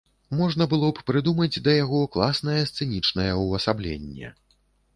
Можна 0.37 0.63
было 0.71 0.87
б 0.99 1.03
прыдумаць 1.09 1.61
да 1.67 1.75
яго 1.83 2.01
класнае 2.17 2.57
сцэнічнае 2.73 3.29
ўвасабленне. 3.43 4.35